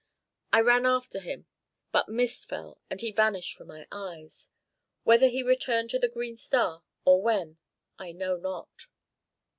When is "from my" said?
3.55-3.87